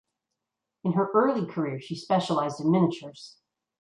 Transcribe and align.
In 0.83 0.93
her 0.93 1.11
early 1.13 1.45
career 1.45 1.79
she 1.79 1.95
specialized 1.95 2.59
in 2.59 2.71
miniatures. 2.71 3.37